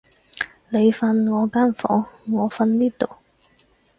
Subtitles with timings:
[0.69, 3.07] 你瞓我間房，我瞓呢度